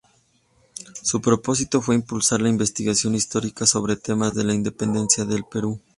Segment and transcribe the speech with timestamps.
[1.03, 5.79] Su propósito fue impulsar la investigación histórica sobre temas de la Independencia del Perú.